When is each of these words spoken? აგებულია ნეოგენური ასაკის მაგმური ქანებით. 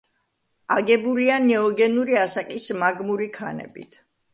აგებულია 0.75 1.37
ნეოგენური 1.45 2.21
ასაკის 2.25 2.69
მაგმური 2.83 3.33
ქანებით. 3.41 4.07